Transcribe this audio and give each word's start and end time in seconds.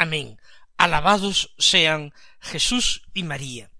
Amén. 0.00 0.40
Alabados 0.78 1.54
sean 1.58 2.14
Jesús 2.40 3.02
y 3.12 3.22
María. 3.22 3.70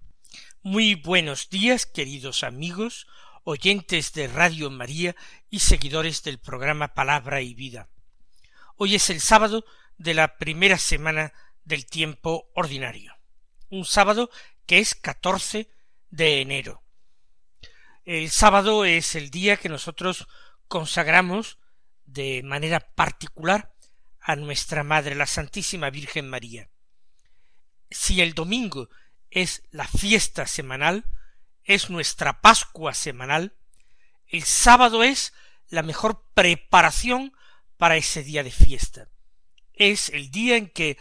Muy 0.61 0.93
buenos 0.93 1.49
días, 1.49 1.87
queridos 1.87 2.43
amigos, 2.43 3.07
oyentes 3.43 4.13
de 4.13 4.27
Radio 4.27 4.69
María 4.69 5.15
y 5.49 5.61
seguidores 5.61 6.21
del 6.21 6.37
programa 6.37 6.89
Palabra 6.89 7.41
y 7.41 7.55
Vida. 7.55 7.89
Hoy 8.75 8.93
es 8.93 9.09
el 9.09 9.19
sábado 9.19 9.65
de 9.97 10.13
la 10.13 10.37
primera 10.37 10.77
semana 10.77 11.33
del 11.65 11.87
tiempo 11.87 12.51
ordinario. 12.53 13.17
Un 13.69 13.83
sábado 13.83 14.29
que 14.67 14.77
es 14.77 14.93
14 14.93 15.71
de 16.11 16.41
enero. 16.41 16.83
El 18.05 18.29
sábado 18.29 18.85
es 18.85 19.15
el 19.15 19.31
día 19.31 19.57
que 19.57 19.69
nosotros 19.69 20.27
consagramos 20.67 21.57
de 22.05 22.43
manera 22.43 22.79
particular 22.79 23.73
a 24.21 24.35
nuestra 24.35 24.83
Madre, 24.83 25.15
la 25.15 25.25
Santísima 25.25 25.89
Virgen 25.89 26.29
María. 26.29 26.69
Si 27.89 28.21
el 28.21 28.33
domingo 28.33 28.89
es 29.29 29.63
la 29.71 29.87
fiesta 29.87 30.45
semanal, 30.45 31.05
es 31.63 31.89
nuestra 31.89 32.41
Pascua 32.41 32.93
semanal, 32.93 33.55
el 34.27 34.43
sábado 34.43 35.03
es 35.03 35.33
la 35.67 35.83
mejor 35.83 36.25
preparación 36.33 37.33
para 37.77 37.97
ese 37.97 38.23
día 38.23 38.43
de 38.43 38.51
fiesta. 38.51 39.09
Es 39.73 40.09
el 40.09 40.31
día 40.31 40.57
en 40.57 40.69
que, 40.69 40.97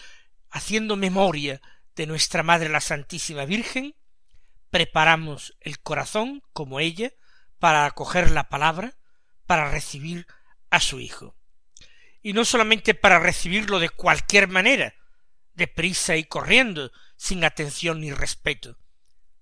haciendo 0.51 0.97
memoria 0.97 1.61
de 1.95 2.07
nuestra 2.07 2.43
Madre 2.43 2.69
la 2.69 2.81
Santísima 2.81 3.45
Virgen, 3.45 3.95
preparamos 4.71 5.57
el 5.61 5.81
corazón, 5.81 6.43
como 6.53 6.81
ella, 6.81 7.13
para 7.59 7.85
acoger 7.85 8.31
la 8.31 8.49
palabra, 8.49 8.97
para 9.47 9.71
recibir 9.71 10.27
a 10.71 10.81
su 10.81 11.01
Hijo. 11.01 11.37
Y 12.23 12.33
no 12.33 12.45
solamente 12.45 12.95
para 12.95 13.19
recibirlo 13.19 13.79
de 13.79 13.89
cualquier 13.89 14.49
manera, 14.49 14.95
deprisa 15.55 16.17
y 16.17 16.25
corriendo, 16.25 16.93
sin 17.17 17.45
atención 17.45 18.01
ni 18.01 18.13
respeto, 18.13 18.79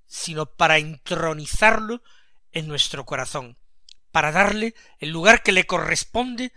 sino 0.06 0.46
para 0.46 0.78
entronizarlo 0.78 2.02
en 2.52 2.66
nuestro 2.66 3.04
corazón, 3.04 3.58
para 4.10 4.32
darle 4.32 4.74
el 4.98 5.10
lugar 5.10 5.42
que 5.42 5.52
le 5.52 5.66
corresponde 5.66 6.52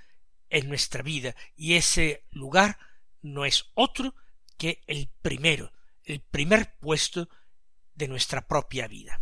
en 0.49 0.67
nuestra 0.67 1.03
vida, 1.03 1.35
y 1.55 1.75
ese 1.75 2.25
lugar 2.31 2.77
no 3.21 3.45
es 3.45 3.71
otro 3.73 4.15
que 4.57 4.83
el 4.87 5.09
primero, 5.21 5.71
el 6.03 6.21
primer 6.21 6.75
puesto 6.77 7.29
de 7.93 8.07
nuestra 8.07 8.47
propia 8.47 8.87
vida. 8.87 9.21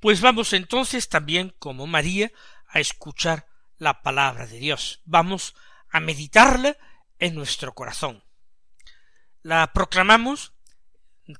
Pues 0.00 0.20
vamos 0.20 0.52
entonces 0.52 1.08
también, 1.08 1.54
como 1.58 1.86
María, 1.86 2.30
a 2.68 2.78
escuchar 2.78 3.46
la 3.78 4.02
palabra 4.02 4.46
de 4.46 4.58
Dios. 4.58 5.00
Vamos 5.04 5.54
a 5.90 6.00
meditarla 6.00 6.76
en 7.18 7.34
nuestro 7.34 7.74
corazón. 7.74 8.24
La 9.42 9.72
proclamamos 9.72 10.52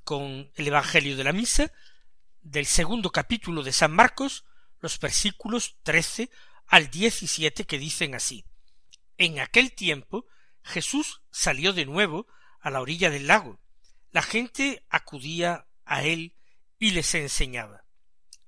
con 0.04 0.50
el 0.54 0.66
Evangelio 0.66 1.16
de 1.16 1.24
la 1.24 1.32
Misa 1.32 1.72
del 2.40 2.66
segundo 2.66 3.10
capítulo 3.10 3.62
de 3.62 3.72
San 3.72 3.92
Marcos, 3.92 4.44
los 4.80 4.98
versículos 4.98 5.76
trece 5.82 6.30
al 6.66 6.90
diecisiete 6.90 7.64
que 7.64 7.78
dicen 7.78 8.14
así. 8.14 8.44
En 9.16 9.40
aquel 9.40 9.72
tiempo 9.72 10.26
Jesús 10.62 11.22
salió 11.30 11.72
de 11.72 11.86
nuevo 11.86 12.26
a 12.60 12.70
la 12.70 12.80
orilla 12.80 13.10
del 13.10 13.26
lago. 13.26 13.60
La 14.10 14.22
gente 14.22 14.84
acudía 14.88 15.66
a 15.84 16.04
él 16.04 16.34
y 16.78 16.92
les 16.92 17.14
enseñaba. 17.14 17.84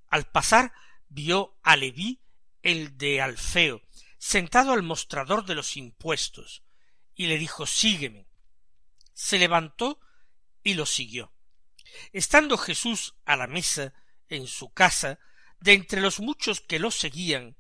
Al 0.08 0.24
pasar 0.26 0.72
vio 1.08 1.58
a 1.62 1.76
Leví 1.76 2.20
el 2.62 2.97
de 2.98 3.21
Alfeo, 3.21 3.82
sentado 4.19 4.72
al 4.72 4.82
mostrador 4.82 5.44
de 5.44 5.54
los 5.54 5.76
impuestos, 5.76 6.62
y 7.15 7.26
le 7.26 7.38
dijo 7.38 7.66
Sígueme. 7.66 8.26
Se 9.12 9.38
levantó 9.38 10.00
y 10.62 10.75
lo 10.75 10.87
siguió. 10.87 11.32
Estando 12.12 12.56
Jesús 12.56 13.15
a 13.25 13.37
la 13.37 13.47
mesa 13.47 13.93
en 14.28 14.47
su 14.47 14.72
casa, 14.72 15.19
de 15.60 15.75
entre 15.75 16.00
los 16.00 16.20
muchos 16.20 16.60
que 16.60 16.78
lo 16.78 16.91
seguían, 16.91 17.56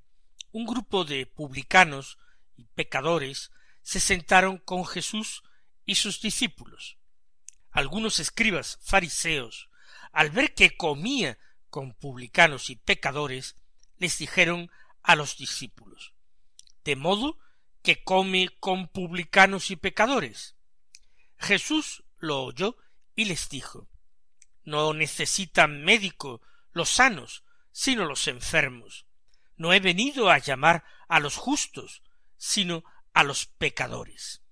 un 0.52 0.66
grupo 0.66 1.04
de 1.04 1.26
publicanos 1.26 2.18
y 2.56 2.64
pecadores 2.64 3.50
se 3.82 4.00
sentaron 4.00 4.58
con 4.58 4.86
Jesús 4.86 5.42
y 5.84 5.96
sus 5.96 6.20
discípulos. 6.20 6.98
Algunos 7.70 8.18
escribas 8.18 8.78
fariseos, 8.82 9.68
al 10.12 10.30
ver 10.30 10.54
que 10.54 10.76
comía 10.76 11.38
con 11.68 11.94
publicanos 11.94 12.70
y 12.70 12.76
pecadores, 12.76 13.56
les 13.98 14.18
dijeron 14.18 14.70
a 15.02 15.16
los 15.16 15.36
discípulos, 15.36 16.14
de 16.84 16.96
modo 16.96 17.38
que 17.82 18.02
come 18.02 18.50
con 18.60 18.88
publicanos 18.88 19.70
y 19.70 19.76
pecadores. 19.76 20.56
Jesús 21.38 22.04
lo 22.18 22.42
oyó 22.42 22.76
y 23.14 23.24
les 23.24 23.48
dijo, 23.48 23.88
no 24.64 24.92
necesitan 24.92 25.82
médico 25.84 26.42
los 26.72 26.90
sanos, 26.90 27.44
sino 27.72 28.04
los 28.04 28.28
enfermos. 28.28 29.06
No 29.56 29.72
he 29.72 29.80
venido 29.80 30.30
a 30.30 30.38
llamar 30.38 30.84
a 31.08 31.20
los 31.20 31.36
justos, 31.36 32.02
sino 32.36 32.84
a 33.12 33.24
los 33.24 33.46
pecadores. 33.46 34.42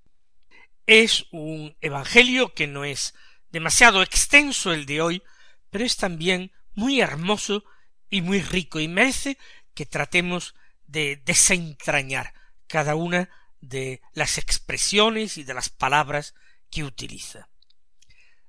Es 0.87 1.27
un 1.31 1.77
evangelio 1.81 2.55
que 2.55 2.67
no 2.67 2.85
es 2.85 3.15
demasiado 3.51 4.03
extenso 4.03 4.73
el 4.73 4.87
de 4.87 5.01
hoy, 5.01 5.23
pero 5.71 5.85
es 5.85 5.97
también 5.97 6.53
muy 6.75 7.01
hermoso 7.01 7.65
y 8.11 8.23
muy 8.23 8.41
rico 8.41 8.81
y 8.81 8.89
merece 8.89 9.39
que 9.79 9.87
tratemos 9.87 10.57
de 10.89 11.23
desentrañar 11.25 12.35
cada 12.67 12.97
una 12.97 13.31
de 13.61 14.03
las 14.13 14.37
expresiones 14.37 15.39
y 15.39 15.45
de 15.45 15.55
las 15.55 15.69
palabras 15.69 16.35
que 16.69 16.83
utiliza. 16.83 17.49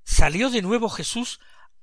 Salió 0.04 0.50
de 0.50 0.64
nuevo 0.64 0.90
Jesús 0.90 1.40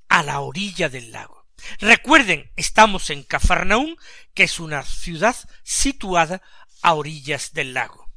a 0.09 0.25
la 0.25 0.41
orilla 0.41 0.89
del 0.89 1.13
lago. 1.13 1.47
Recuerden, 1.79 2.51
estamos 2.57 3.09
en 3.11 3.23
Cafarnaún, 3.23 3.97
que 4.35 4.43
es 4.43 4.59
una 4.59 4.83
ciudad 4.83 5.37
situada 5.63 6.43
a 6.83 6.95
orillas 6.95 7.53
del 7.53 7.73
lago. 7.73 8.11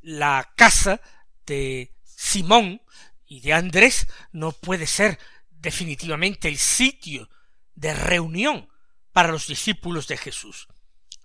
La 0.00 0.52
casa 0.54 1.00
de 1.44 1.92
Simón 2.04 2.82
y 3.26 3.40
de 3.40 3.52
Andrés 3.52 4.06
no 4.30 4.52
puede 4.52 4.86
ser 4.86 5.18
definitivamente 5.50 6.46
el 6.46 6.58
sitio 6.58 7.28
de 7.74 7.94
reunión 7.94 8.68
para 9.14 9.30
los 9.30 9.46
discípulos 9.46 10.08
de 10.08 10.18
Jesús. 10.18 10.66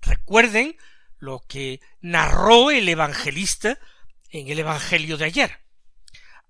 Recuerden 0.02 0.78
lo 1.18 1.44
que 1.48 1.82
narró 2.00 2.72
el 2.72 2.88
evangelista 2.88 3.80
en 4.30 4.48
el 4.48 4.60
Evangelio 4.60 5.18
de 5.18 5.26
ayer. 5.26 5.60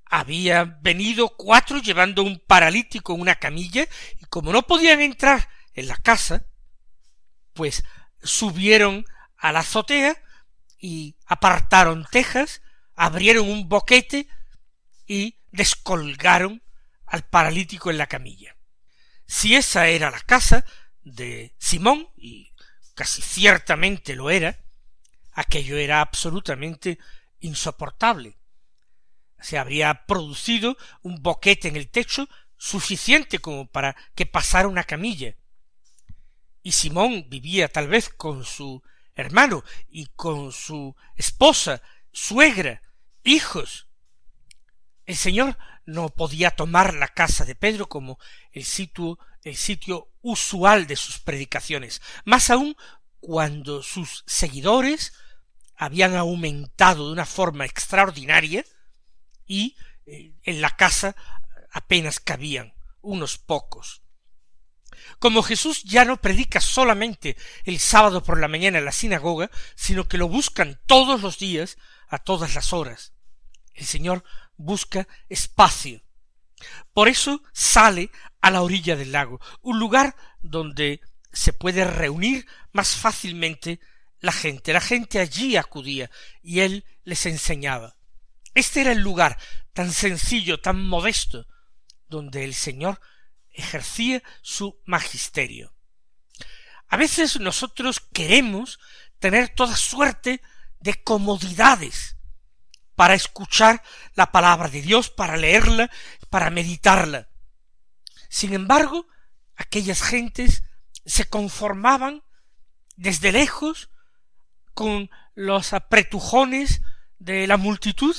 Había 0.03 0.65
venido 0.65 1.29
cuatro 1.37 1.79
llevando 1.79 2.23
un 2.23 2.39
paralítico 2.45 3.15
en 3.15 3.21
una 3.21 3.35
camilla 3.35 3.87
y 4.19 4.25
como 4.25 4.51
no 4.51 4.63
podían 4.63 4.99
entrar 4.99 5.47
en 5.73 5.87
la 5.87 5.95
casa, 5.95 6.45
pues 7.53 7.85
subieron 8.21 9.05
a 9.37 9.53
la 9.53 9.59
azotea 9.59 10.21
y 10.77 11.15
apartaron 11.25 12.05
tejas, 12.11 12.61
abrieron 12.95 13.49
un 13.49 13.69
boquete 13.69 14.27
y 15.07 15.39
descolgaron 15.51 16.61
al 17.05 17.23
paralítico 17.23 17.91
en 17.91 17.97
la 17.97 18.07
camilla. 18.07 18.57
Si 19.25 19.55
esa 19.55 19.87
era 19.87 20.11
la 20.11 20.19
casa, 20.19 20.65
de 21.03 21.55
Simón, 21.57 22.07
y 22.15 22.51
casi 22.95 23.21
ciertamente 23.21 24.15
lo 24.15 24.29
era, 24.29 24.59
aquello 25.31 25.77
era 25.77 26.01
absolutamente 26.01 26.99
insoportable. 27.39 28.37
Se 29.39 29.57
habría 29.57 30.05
producido 30.05 30.77
un 31.01 31.21
boquete 31.21 31.69
en 31.69 31.77
el 31.77 31.89
techo 31.89 32.27
suficiente 32.57 33.39
como 33.39 33.67
para 33.67 33.95
que 34.15 34.25
pasara 34.25 34.67
una 34.67 34.83
camilla. 34.83 35.35
Y 36.61 36.73
Simón 36.73 37.29
vivía 37.29 37.69
tal 37.69 37.87
vez 37.87 38.09
con 38.09 38.43
su 38.43 38.83
hermano 39.15 39.63
y 39.89 40.07
con 40.07 40.51
su 40.51 40.95
esposa, 41.15 41.81
suegra, 42.11 42.81
hijos. 43.23 43.88
El 45.09 45.17
Señor 45.17 45.57
no 45.87 46.09
podía 46.09 46.51
tomar 46.51 46.93
la 46.93 47.07
casa 47.07 47.43
de 47.43 47.55
Pedro 47.55 47.89
como 47.89 48.19
el 48.51 48.63
sitio, 48.63 49.17
el 49.43 49.55
sitio 49.57 50.11
usual 50.21 50.85
de 50.85 50.95
sus 50.95 51.17
predicaciones, 51.17 51.99
más 52.25 52.51
aún 52.51 52.77
cuando 53.19 53.81
sus 53.81 54.23
seguidores 54.27 55.13
habían 55.75 56.15
aumentado 56.15 57.07
de 57.07 57.13
una 57.13 57.25
forma 57.25 57.65
extraordinaria, 57.65 58.63
y 59.47 59.75
eh, 60.05 60.35
en 60.43 60.61
la 60.61 60.69
casa 60.75 61.15
apenas 61.71 62.19
cabían 62.19 62.75
unos 63.01 63.39
pocos. 63.39 64.03
Como 65.17 65.41
Jesús 65.41 65.81
ya 65.85 66.05
no 66.05 66.21
predica 66.21 66.61
solamente 66.61 67.35
el 67.63 67.79
sábado 67.79 68.21
por 68.21 68.39
la 68.39 68.47
mañana 68.47 68.77
en 68.77 68.85
la 68.85 68.91
sinagoga, 68.91 69.49
sino 69.73 70.07
que 70.07 70.19
lo 70.19 70.27
buscan 70.27 70.79
todos 70.85 71.23
los 71.23 71.39
días, 71.39 71.79
a 72.09 72.19
todas 72.19 72.53
las 72.53 72.73
horas. 72.73 73.13
El 73.73 73.87
Señor 73.87 74.23
busca 74.59 75.07
espacio. 75.29 76.01
Por 76.93 77.07
eso 77.07 77.41
sale 77.53 78.11
a 78.41 78.51
la 78.51 78.61
orilla 78.61 78.95
del 78.95 79.13
lago, 79.13 79.39
un 79.61 79.79
lugar 79.79 80.15
donde 80.41 81.01
se 81.31 81.53
puede 81.53 81.85
reunir 81.85 82.45
más 82.71 82.95
fácilmente 82.95 83.79
la 84.19 84.31
gente. 84.31 84.73
La 84.73 84.81
gente 84.81 85.19
allí 85.19 85.55
acudía 85.55 86.11
y 86.43 86.59
él 86.59 86.85
les 87.03 87.25
enseñaba. 87.25 87.95
Este 88.53 88.81
era 88.81 88.91
el 88.91 88.99
lugar 88.99 89.37
tan 89.73 89.93
sencillo, 89.93 90.59
tan 90.59 90.83
modesto, 90.85 91.47
donde 92.09 92.43
el 92.43 92.53
Señor 92.53 92.99
ejercía 93.51 94.21
su 94.41 94.81
magisterio. 94.85 95.73
A 96.87 96.97
veces 96.97 97.39
nosotros 97.39 98.01
queremos 98.11 98.79
tener 99.19 99.49
toda 99.49 99.77
suerte 99.77 100.41
de 100.79 101.01
comodidades 101.03 102.17
para 102.99 103.13
escuchar 103.13 103.81
la 104.15 104.29
palabra 104.29 104.67
de 104.67 104.81
Dios, 104.81 105.09
para 105.09 105.37
leerla, 105.37 105.89
para 106.29 106.49
meditarla. 106.49 107.29
Sin 108.27 108.53
embargo, 108.53 109.07
aquellas 109.55 110.01
gentes 110.01 110.63
se 111.05 111.23
conformaban 111.23 112.23
desde 112.97 113.31
lejos 113.31 113.89
con 114.73 115.09
los 115.33 115.71
apretujones 115.71 116.81
de 117.19 117.47
la 117.47 117.55
multitud 117.55 118.17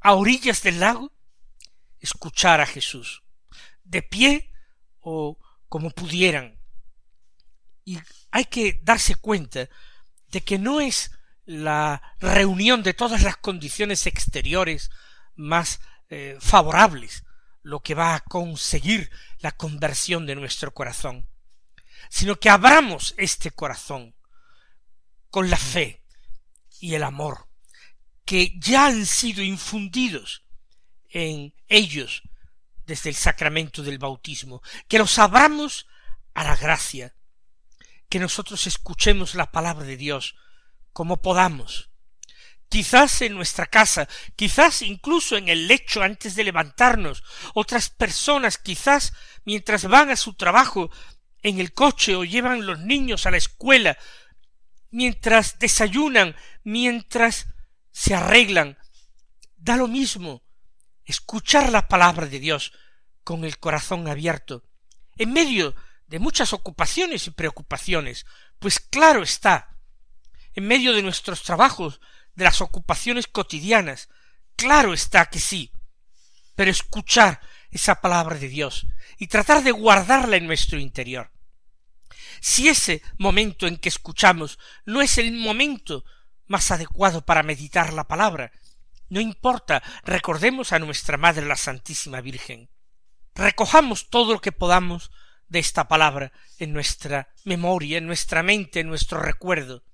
a 0.00 0.14
orillas 0.14 0.62
del 0.62 0.80
lago, 0.80 1.12
escuchar 1.98 2.62
a 2.62 2.66
Jesús, 2.66 3.22
de 3.84 4.00
pie 4.00 4.50
o 5.00 5.36
como 5.68 5.90
pudieran. 5.90 6.58
Y 7.84 7.98
hay 8.30 8.46
que 8.46 8.80
darse 8.82 9.16
cuenta 9.16 9.68
de 10.28 10.40
que 10.40 10.58
no 10.58 10.80
es 10.80 11.10
la 11.50 12.14
reunión 12.20 12.84
de 12.84 12.94
todas 12.94 13.22
las 13.22 13.36
condiciones 13.36 14.06
exteriores 14.06 14.92
más 15.34 15.80
eh, 16.08 16.36
favorables 16.40 17.24
lo 17.62 17.80
que 17.80 17.96
va 17.96 18.14
a 18.14 18.20
conseguir 18.20 19.10
la 19.40 19.50
conversión 19.50 20.26
de 20.26 20.36
nuestro 20.36 20.72
corazón, 20.72 21.26
sino 22.08 22.36
que 22.36 22.50
abramos 22.50 23.14
este 23.18 23.50
corazón 23.50 24.14
con 25.28 25.50
la 25.50 25.56
fe 25.56 26.04
y 26.78 26.94
el 26.94 27.02
amor 27.02 27.48
que 28.24 28.56
ya 28.60 28.86
han 28.86 29.04
sido 29.04 29.42
infundidos 29.42 30.44
en 31.08 31.52
ellos 31.66 32.22
desde 32.86 33.10
el 33.10 33.16
sacramento 33.16 33.82
del 33.82 33.98
bautismo, 33.98 34.62
que 34.86 34.98
los 34.98 35.18
abramos 35.18 35.88
a 36.32 36.44
la 36.44 36.54
gracia, 36.54 37.12
que 38.08 38.20
nosotros 38.20 38.68
escuchemos 38.68 39.34
la 39.34 39.50
palabra 39.50 39.84
de 39.84 39.96
Dios 39.96 40.36
como 40.92 41.22
podamos, 41.22 41.90
quizás 42.68 43.22
en 43.22 43.34
nuestra 43.34 43.66
casa, 43.66 44.08
quizás 44.36 44.82
incluso 44.82 45.36
en 45.36 45.48
el 45.48 45.66
lecho 45.66 46.02
antes 46.02 46.36
de 46.36 46.44
levantarnos, 46.44 47.22
otras 47.54 47.90
personas 47.90 48.58
quizás 48.58 49.12
mientras 49.44 49.86
van 49.86 50.10
a 50.10 50.16
su 50.16 50.34
trabajo 50.34 50.90
en 51.42 51.58
el 51.58 51.72
coche 51.72 52.14
o 52.14 52.24
llevan 52.24 52.66
los 52.66 52.78
niños 52.78 53.26
a 53.26 53.30
la 53.30 53.38
escuela, 53.38 53.98
mientras 54.90 55.58
desayunan, 55.58 56.36
mientras 56.62 57.48
se 57.90 58.14
arreglan, 58.14 58.78
da 59.56 59.76
lo 59.76 59.88
mismo, 59.88 60.42
escuchar 61.04 61.70
la 61.70 61.88
palabra 61.88 62.26
de 62.26 62.38
Dios 62.38 62.72
con 63.24 63.44
el 63.44 63.58
corazón 63.58 64.06
abierto, 64.08 64.64
en 65.16 65.32
medio 65.32 65.74
de 66.06 66.18
muchas 66.18 66.52
ocupaciones 66.52 67.26
y 67.26 67.30
preocupaciones, 67.30 68.26
pues 68.58 68.80
claro 68.80 69.22
está, 69.22 69.76
en 70.54 70.66
medio 70.66 70.92
de 70.92 71.02
nuestros 71.02 71.42
trabajos, 71.42 72.00
de 72.34 72.44
las 72.44 72.60
ocupaciones 72.60 73.26
cotidianas, 73.26 74.08
claro 74.56 74.92
está 74.92 75.26
que 75.26 75.40
sí, 75.40 75.72
pero 76.54 76.70
escuchar 76.70 77.40
esa 77.70 78.00
palabra 78.00 78.36
de 78.36 78.48
Dios 78.48 78.86
y 79.18 79.28
tratar 79.28 79.62
de 79.62 79.70
guardarla 79.70 80.36
en 80.36 80.46
nuestro 80.46 80.78
interior. 80.78 81.30
Si 82.40 82.68
ese 82.68 83.02
momento 83.18 83.66
en 83.66 83.76
que 83.76 83.88
escuchamos 83.88 84.58
no 84.84 85.02
es 85.02 85.18
el 85.18 85.32
momento 85.32 86.04
más 86.46 86.70
adecuado 86.70 87.24
para 87.24 87.42
meditar 87.42 87.92
la 87.92 88.08
palabra, 88.08 88.52
no 89.08 89.20
importa, 89.20 89.82
recordemos 90.04 90.72
a 90.72 90.78
nuestra 90.78 91.16
Madre 91.16 91.44
la 91.44 91.56
Santísima 91.56 92.20
Virgen. 92.20 92.70
Recojamos 93.34 94.08
todo 94.08 94.34
lo 94.34 94.40
que 94.40 94.52
podamos 94.52 95.10
de 95.48 95.58
esta 95.58 95.88
palabra 95.88 96.32
en 96.58 96.72
nuestra 96.72 97.28
memoria, 97.44 97.98
en 97.98 98.06
nuestra 98.06 98.42
mente, 98.42 98.80
en 98.80 98.88
nuestro 98.88 99.20
recuerdo, 99.20 99.84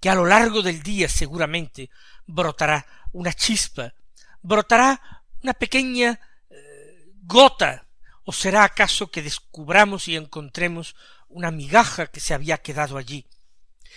que 0.00 0.10
a 0.10 0.14
lo 0.14 0.26
largo 0.26 0.62
del 0.62 0.82
día 0.82 1.08
seguramente 1.08 1.90
brotará 2.26 2.86
una 3.12 3.32
chispa, 3.32 3.94
brotará 4.42 5.24
una 5.42 5.54
pequeña 5.54 6.20
eh, 6.50 7.12
gota, 7.22 7.86
o 8.24 8.32
será 8.32 8.64
acaso 8.64 9.10
que 9.10 9.22
descubramos 9.22 10.08
y 10.08 10.16
encontremos 10.16 10.94
una 11.28 11.50
migaja 11.50 12.06
que 12.06 12.20
se 12.20 12.34
había 12.34 12.58
quedado 12.58 12.98
allí, 12.98 13.26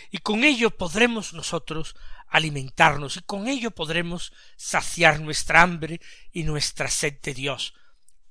y 0.09 0.19
con 0.19 0.43
ello 0.43 0.71
podremos 0.71 1.33
nosotros 1.33 1.95
alimentarnos 2.27 3.17
y 3.17 3.21
con 3.21 3.47
ello 3.47 3.71
podremos 3.71 4.31
saciar 4.55 5.19
nuestra 5.19 5.61
hambre 5.61 5.99
y 6.31 6.43
nuestra 6.43 6.89
sed 6.89 7.19
de 7.21 7.33
Dios, 7.33 7.73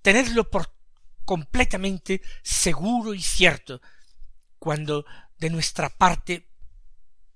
tenerlo 0.03 0.51
por 0.51 0.75
completamente 1.25 2.23
seguro 2.43 3.15
y 3.15 3.23
cierto, 3.23 3.81
cuando 4.59 5.05
de 5.39 5.51
nuestra 5.51 5.91
parte 5.91 6.50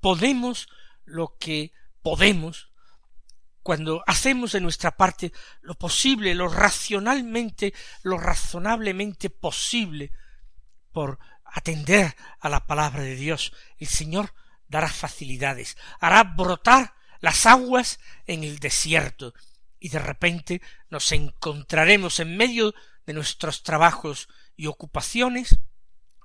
podemos 0.05 0.69
lo 1.07 1.39
que 1.39 1.73
podemos, 2.03 2.71
cuando 3.63 4.05
hacemos 4.07 4.53
de 4.53 4.61
nuestra 4.61 4.99
parte 4.99 5.33
lo 5.63 5.77
posible, 5.77 6.35
lo 6.35 6.49
racionalmente, 6.49 7.73
lo 8.03 8.19
razonablemente 8.19 9.31
posible 9.31 10.13
por 10.93 11.19
atender 11.47 12.15
a 12.39 12.51
la 12.51 12.67
palabra 12.67 13.01
de 13.01 13.17
Dios, 13.17 13.55
el 13.79 13.87
Señor 13.87 14.35
dará 14.69 14.91
facilidades, 14.91 15.79
hará 16.01 16.23
brotar 16.23 16.93
las 17.21 17.47
aguas 17.47 17.99
en 18.27 18.45
el 18.45 18.59
desierto, 18.59 19.33
y 19.81 19.89
de 19.89 20.01
repente 20.01 20.61
nos 20.91 21.13
encontraremos 21.13 22.21
en 22.21 22.37
medio 22.37 22.75
de 23.07 23.15
nuestros 23.15 23.63
trabajos 23.63 24.29
y 24.55 24.67
ocupaciones, 24.67 25.57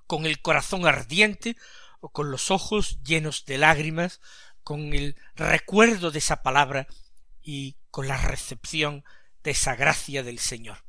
con 0.05 0.25
el 0.25 0.41
corazón 0.41 0.86
ardiente 0.86 1.55
o 1.99 2.09
con 2.09 2.31
los 2.31 2.51
ojos 2.51 3.01
llenos 3.03 3.45
de 3.45 3.57
lágrimas, 3.57 4.19
con 4.63 4.93
el 4.93 5.15
recuerdo 5.35 6.11
de 6.11 6.19
esa 6.19 6.43
palabra 6.43 6.87
y 7.41 7.77
con 7.89 8.07
la 8.07 8.17
recepción 8.17 9.03
de 9.43 9.51
esa 9.51 9.75
gracia 9.75 10.23
del 10.23 10.39
Señor. 10.39 10.83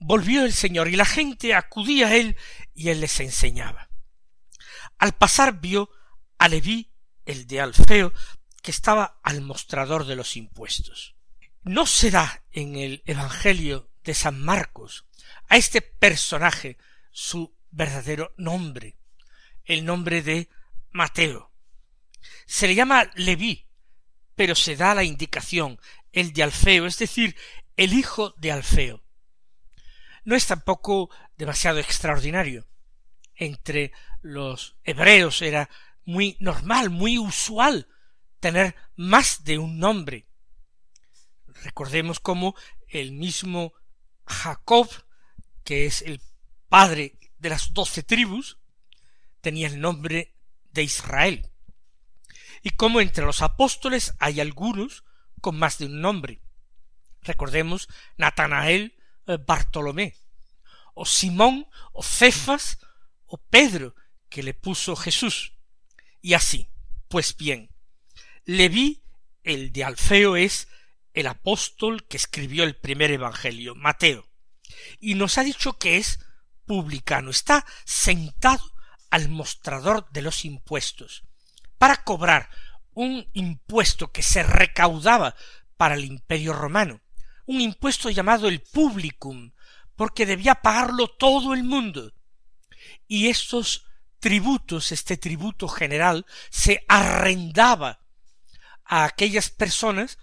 Volvió 0.00 0.44
el 0.44 0.52
Señor 0.52 0.88
y 0.88 0.96
la 0.96 1.04
gente 1.04 1.54
acudía 1.54 2.08
a 2.08 2.16
él 2.16 2.36
y 2.74 2.90
él 2.90 3.00
les 3.00 3.20
enseñaba. 3.20 3.88
Al 4.98 5.12
pasar 5.12 5.60
vio 5.60 5.90
a 6.38 6.48
Leví, 6.48 6.92
el 7.26 7.46
de 7.46 7.60
Alfeo, 7.60 8.12
que 8.62 8.70
estaba 8.70 9.20
al 9.22 9.40
mostrador 9.40 10.06
de 10.06 10.16
los 10.16 10.36
impuestos. 10.36 11.16
No 11.62 11.86
será 11.86 12.44
en 12.50 12.76
el 12.76 13.02
Evangelio 13.06 13.90
de 14.04 14.14
San 14.14 14.42
Marcos 14.42 15.06
a 15.48 15.56
este 15.56 15.82
personaje 15.82 16.78
su 17.10 17.54
verdadero 17.70 18.32
nombre, 18.36 18.96
el 19.68 19.84
nombre 19.84 20.22
de 20.22 20.48
Mateo. 20.90 21.52
Se 22.46 22.66
le 22.66 22.74
llama 22.74 23.08
Leví, 23.14 23.68
pero 24.34 24.54
se 24.54 24.74
da 24.74 24.94
la 24.94 25.04
indicación 25.04 25.78
el 26.10 26.32
de 26.32 26.42
Alfeo, 26.42 26.86
es 26.86 26.98
decir, 26.98 27.36
el 27.76 27.92
hijo 27.92 28.34
de 28.38 28.50
Alfeo. 28.50 29.04
No 30.24 30.34
es 30.34 30.46
tampoco 30.46 31.10
demasiado 31.36 31.78
extraordinario. 31.78 32.66
Entre 33.34 33.92
los 34.22 34.76
hebreos 34.82 35.42
era 35.42 35.70
muy 36.04 36.36
normal, 36.40 36.90
muy 36.90 37.18
usual 37.18 37.86
tener 38.40 38.74
más 38.96 39.44
de 39.44 39.58
un 39.58 39.78
nombre. 39.78 40.26
Recordemos 41.46 42.20
cómo 42.20 42.56
el 42.88 43.12
mismo 43.12 43.74
Jacob, 44.26 44.88
que 45.62 45.86
es 45.86 46.02
el 46.02 46.20
padre 46.68 47.18
de 47.38 47.50
las 47.50 47.74
doce 47.74 48.02
tribus, 48.02 48.58
tenía 49.40 49.68
el 49.68 49.80
nombre 49.80 50.34
de 50.70 50.82
Israel. 50.82 51.50
Y 52.62 52.70
cómo 52.70 53.00
entre 53.00 53.24
los 53.24 53.42
apóstoles 53.42 54.14
hay 54.18 54.40
algunos 54.40 55.04
con 55.40 55.58
más 55.58 55.78
de 55.78 55.86
un 55.86 56.00
nombre. 56.00 56.42
Recordemos 57.22 57.88
Natanael 58.16 58.96
eh, 59.26 59.38
Bartolomé, 59.44 60.16
o 60.94 61.04
Simón, 61.04 61.68
o 61.92 62.02
Cefas, 62.02 62.78
o 63.26 63.38
Pedro, 63.38 63.94
que 64.28 64.42
le 64.42 64.54
puso 64.54 64.96
Jesús. 64.96 65.52
Y 66.20 66.34
así, 66.34 66.68
pues 67.08 67.36
bien, 67.36 67.70
Leví, 68.44 69.04
el 69.42 69.72
de 69.72 69.84
Alfeo, 69.84 70.36
es 70.36 70.68
el 71.12 71.26
apóstol 71.26 72.06
que 72.06 72.16
escribió 72.16 72.64
el 72.64 72.76
primer 72.76 73.10
Evangelio, 73.10 73.74
Mateo, 73.74 74.28
y 75.00 75.14
nos 75.14 75.38
ha 75.38 75.44
dicho 75.44 75.78
que 75.78 75.96
es 75.96 76.20
publicano, 76.66 77.30
está 77.30 77.66
sentado 77.84 78.62
al 79.10 79.28
mostrador 79.28 80.08
de 80.10 80.22
los 80.22 80.44
impuestos, 80.44 81.24
para 81.78 82.02
cobrar 82.04 82.48
un 82.94 83.28
impuesto 83.32 84.10
que 84.10 84.22
se 84.22 84.42
recaudaba 84.42 85.36
para 85.76 85.94
el 85.94 86.04
imperio 86.04 86.52
romano, 86.52 87.00
un 87.46 87.60
impuesto 87.60 88.10
llamado 88.10 88.48
el 88.48 88.60
publicum, 88.60 89.52
porque 89.96 90.26
debía 90.26 90.56
pagarlo 90.56 91.08
todo 91.08 91.54
el 91.54 91.64
mundo. 91.64 92.12
Y 93.06 93.28
estos 93.28 93.86
tributos, 94.20 94.92
este 94.92 95.16
tributo 95.16 95.68
general, 95.68 96.26
se 96.50 96.84
arrendaba 96.88 98.00
a 98.84 99.04
aquellas 99.04 99.50
personas 99.50 100.18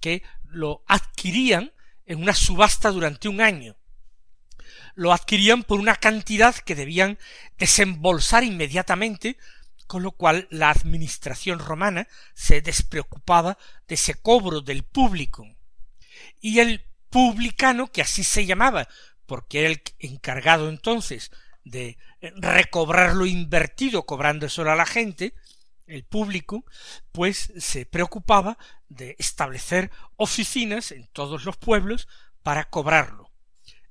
que 0.00 0.22
lo 0.44 0.84
adquirían 0.86 1.72
en 2.06 2.22
una 2.22 2.34
subasta 2.34 2.90
durante 2.90 3.28
un 3.28 3.40
año. 3.40 3.76
Lo 4.94 5.12
adquirían 5.12 5.62
por 5.62 5.80
una 5.80 5.96
cantidad 5.96 6.54
que 6.54 6.74
debían 6.74 7.18
desembolsar 7.58 8.44
inmediatamente, 8.44 9.36
con 9.86 10.02
lo 10.02 10.12
cual 10.12 10.46
la 10.50 10.70
administración 10.70 11.58
romana 11.58 12.08
se 12.34 12.60
despreocupaba 12.60 13.58
de 13.86 13.96
ese 13.96 14.14
cobro 14.14 14.60
del 14.60 14.82
público. 14.84 15.46
Y 16.40 16.60
el 16.60 16.84
publicano, 17.10 17.90
que 17.90 18.02
así 18.02 18.24
se 18.24 18.46
llamaba, 18.46 18.88
porque 19.26 19.60
era 19.60 19.68
el 19.68 19.82
encargado 19.98 20.68
entonces 20.68 21.30
de 21.64 21.96
recobrar 22.20 23.14
lo 23.14 23.26
invertido 23.26 24.04
cobrándoselo 24.04 24.70
a 24.70 24.76
la 24.76 24.86
gente, 24.86 25.34
el 25.86 26.04
público, 26.04 26.64
pues 27.12 27.52
se 27.58 27.86
preocupaba 27.86 28.58
de 28.88 29.16
establecer 29.18 29.90
oficinas 30.16 30.92
en 30.92 31.06
todos 31.08 31.44
los 31.44 31.56
pueblos 31.56 32.08
para 32.42 32.64
cobrarlo. 32.64 33.23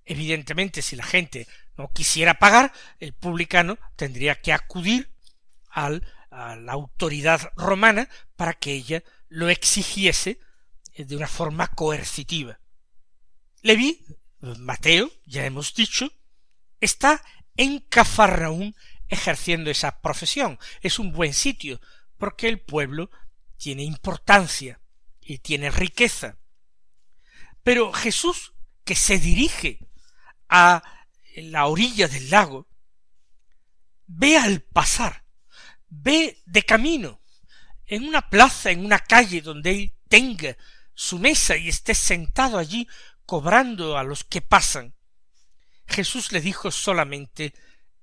Evidentemente, 0.06 0.82
si 0.82 0.96
la 0.96 1.04
gente 1.04 1.48
no 1.78 1.92
quisiera 1.92 2.36
pagar, 2.36 2.74
el 3.00 3.14
publicano 3.14 3.78
tendría 3.96 4.36
que 4.36 4.54
acudir 4.54 5.12
a 5.70 5.90
la 5.90 6.72
autoridad 6.74 7.52
romana 7.56 8.10
para 8.36 8.54
que 8.54 8.74
ella 8.74 9.04
lo 9.28 9.50
exigiese 9.50 10.40
de 10.96 11.16
una 11.16 11.28
forma 11.28 11.68
coercitiva. 11.68 12.60
Leví, 13.62 14.06
Mateo, 14.40 15.10
ya 15.26 15.46
hemos 15.46 15.74
dicho, 15.74 16.12
está 16.80 17.24
en 17.56 17.80
Cafarnaún 17.80 18.76
ejerciendo 19.08 19.72
esa 19.72 20.02
profesión. 20.02 20.60
Es 20.82 21.00
un 21.00 21.12
buen 21.14 21.34
sitio, 21.34 21.80
porque 22.18 22.50
el 22.50 22.60
pueblo 22.60 23.10
tiene 23.58 23.84
importancia 23.84 24.82
y 25.22 25.40
tiene 25.40 25.72
riqueza. 25.72 26.38
Pero 27.64 27.94
Jesús, 27.94 28.54
que 28.84 28.96
se 28.96 29.18
dirige 29.18 29.80
a 30.54 30.84
la 31.36 31.66
orilla 31.66 32.08
del 32.08 32.30
lago, 32.30 32.68
ve 34.06 34.38
al 34.38 34.62
pasar, 34.62 35.26
ve 35.90 36.42
de 36.46 36.64
camino, 36.64 37.20
en 37.88 38.08
una 38.08 38.30
plaza, 38.30 38.72
en 38.72 38.86
una 38.86 39.00
calle 39.00 39.42
donde 39.42 39.72
él 39.72 39.94
tenga 40.08 40.56
su 40.94 41.18
mesa 41.18 41.58
y 41.58 41.70
esté 41.70 41.96
sentado 41.96 42.60
allí 42.60 42.88
cobrando 43.26 43.98
a 43.98 44.04
los 44.04 44.24
que 44.24 44.42
pasan. 44.42 44.94
Jesús 45.88 46.32
le 46.32 46.40
dijo 46.40 46.72
solamente 46.72 47.54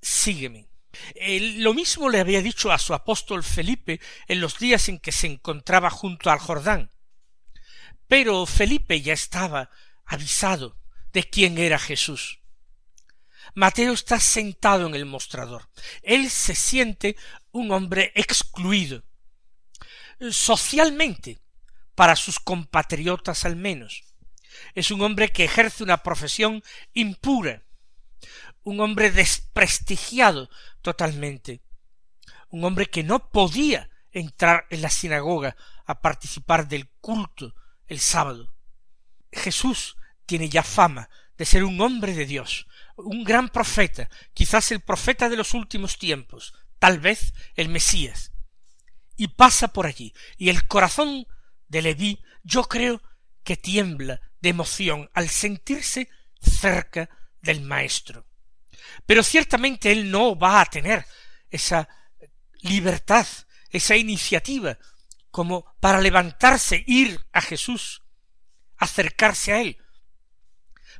sígueme 0.02 0.70
lo 1.58 1.74
mismo 1.74 2.08
le 2.08 2.20
había 2.20 2.42
dicho 2.42 2.72
a 2.72 2.78
su 2.78 2.94
apóstol 2.94 3.44
Felipe 3.44 4.00
en 4.26 4.40
los 4.40 4.58
días 4.58 4.88
en 4.88 4.98
que 4.98 5.12
se 5.12 5.26
encontraba 5.26 5.90
junto 5.90 6.30
al 6.30 6.38
Jordán. 6.38 6.90
Pero 8.08 8.44
Felipe 8.46 9.00
ya 9.00 9.12
estaba 9.12 9.70
avisado 10.04 10.76
de 11.12 11.28
quién 11.28 11.58
era 11.58 11.78
Jesús. 11.78 12.39
Mateo 13.54 13.92
está 13.92 14.20
sentado 14.20 14.86
en 14.86 14.94
el 14.94 15.06
mostrador. 15.06 15.68
Él 16.02 16.30
se 16.30 16.54
siente 16.54 17.16
un 17.52 17.72
hombre 17.72 18.12
excluido, 18.14 19.02
socialmente, 20.30 21.40
para 21.94 22.16
sus 22.16 22.38
compatriotas 22.38 23.44
al 23.44 23.56
menos. 23.56 24.04
Es 24.74 24.90
un 24.90 25.02
hombre 25.02 25.30
que 25.30 25.44
ejerce 25.44 25.82
una 25.82 26.02
profesión 26.02 26.62
impura, 26.92 27.62
un 28.62 28.80
hombre 28.80 29.10
desprestigiado 29.10 30.50
totalmente, 30.82 31.62
un 32.48 32.64
hombre 32.64 32.86
que 32.86 33.02
no 33.02 33.30
podía 33.30 33.90
entrar 34.12 34.66
en 34.70 34.82
la 34.82 34.90
sinagoga 34.90 35.56
a 35.86 36.00
participar 36.00 36.68
del 36.68 36.88
culto 37.00 37.54
el 37.86 38.00
sábado. 38.00 38.54
Jesús 39.32 39.96
tiene 40.26 40.48
ya 40.48 40.62
fama 40.62 41.08
de 41.36 41.44
ser 41.44 41.64
un 41.64 41.80
hombre 41.80 42.14
de 42.14 42.26
Dios, 42.26 42.66
un 43.04 43.24
gran 43.24 43.48
profeta, 43.48 44.08
quizás 44.34 44.70
el 44.72 44.80
profeta 44.80 45.28
de 45.28 45.36
los 45.36 45.54
últimos 45.54 45.98
tiempos, 45.98 46.54
tal 46.78 46.98
vez 46.98 47.32
el 47.54 47.68
Mesías. 47.68 48.32
Y 49.16 49.28
pasa 49.28 49.68
por 49.68 49.86
allí, 49.86 50.14
y 50.36 50.48
el 50.48 50.66
corazón 50.66 51.26
de 51.68 51.82
Leví, 51.82 52.22
yo 52.42 52.64
creo 52.64 53.02
que 53.44 53.56
tiembla 53.56 54.20
de 54.40 54.48
emoción 54.48 55.10
al 55.14 55.28
sentirse 55.28 56.08
cerca 56.40 57.10
del 57.40 57.60
Maestro. 57.60 58.26
Pero 59.06 59.22
ciertamente 59.22 59.92
él 59.92 60.10
no 60.10 60.38
va 60.38 60.60
a 60.60 60.66
tener 60.66 61.06
esa 61.50 61.88
libertad, 62.62 63.26
esa 63.70 63.96
iniciativa, 63.96 64.78
como 65.30 65.64
para 65.80 66.00
levantarse, 66.00 66.82
ir 66.86 67.20
a 67.32 67.40
Jesús, 67.40 68.02
acercarse 68.76 69.52
a 69.52 69.60
él. 69.60 69.78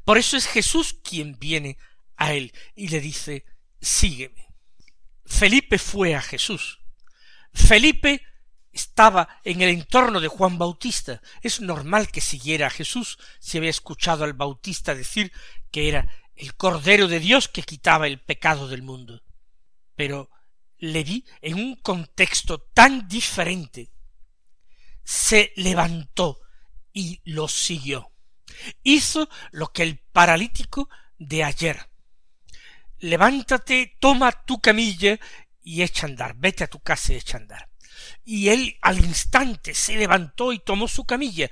Por 0.05 0.19
eso 0.19 0.37
es 0.37 0.47
Jesús 0.47 0.95
quien 1.03 1.39
viene 1.39 1.79
a 2.21 2.35
él 2.35 2.53
y 2.77 2.89
le 2.89 3.01
dice, 3.01 3.47
sígueme. 3.81 4.47
Felipe 5.25 5.79
fue 5.79 6.15
a 6.15 6.21
Jesús. 6.21 6.79
Felipe 7.53 8.23
estaba 8.73 9.41
en 9.43 9.63
el 9.63 9.71
entorno 9.71 10.21
de 10.21 10.29
Juan 10.29 10.59
Bautista. 10.59 11.23
Es 11.43 11.63
normal 11.63 12.09
que 12.09 12.21
siguiera 12.21 12.67
a 12.67 12.71
Jesús 12.71 13.19
si 13.41 13.57
había 13.57 13.71
escuchado 13.71 14.25
al 14.25 14.35
Bautista 14.35 14.95
decir 14.95 15.33
que 15.71 15.89
era 15.89 16.15
el 16.37 16.55
Cordero 16.57 17.09
de 17.09 17.21
Dios 17.21 17.49
que 17.49 17.63
quitaba 17.63 18.07
el 18.07 18.21
pecado 18.21 18.69
del 18.69 18.83
mundo. 18.83 19.23
Pero 19.97 20.31
le 20.77 21.03
vi 21.03 21.25
en 21.41 21.55
un 21.55 21.77
contexto 21.77 22.61
tan 22.61 23.09
diferente, 23.09 23.93
se 25.05 25.53
levantó 25.57 26.39
y 26.93 27.23
lo 27.25 27.49
siguió. 27.49 28.13
Hizo 28.83 29.31
lo 29.53 29.73
que 29.73 29.85
el 29.85 29.99
paralítico 29.99 30.91
de 31.19 31.45
ayer. 31.45 31.90
Levántate, 33.01 33.97
toma 33.99 34.33
tu 34.33 34.61
camilla 34.61 35.19
y 35.63 35.83
echa 35.83 36.07
a 36.07 36.11
andar, 36.11 36.35
vete 36.37 36.65
a 36.65 36.69
tu 36.69 36.81
casa 36.81 37.13
y 37.13 37.17
echa 37.17 37.37
a 37.37 37.41
andar. 37.41 37.69
Y 38.25 38.49
él 38.49 38.79
al 38.83 38.99
instante 38.99 39.75
se 39.75 39.97
levantó 39.97 40.53
y 40.53 40.59
tomó 40.59 40.89
su 40.89 41.05
camilla. 41.05 41.51